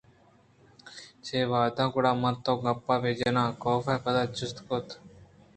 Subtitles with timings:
[1.25, 4.87] چے وہد ءَگُڑا من تو گپ بہ جناں؟ کاف ءَ پدا جست کُت